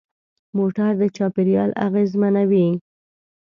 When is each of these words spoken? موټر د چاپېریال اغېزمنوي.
موټر 0.57 0.91
د 1.01 1.03
چاپېریال 1.17 1.71
اغېزمنوي. 1.87 2.67